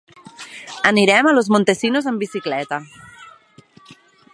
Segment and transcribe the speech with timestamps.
[0.91, 2.81] Anirem a Los Montesinos amb bicicleta.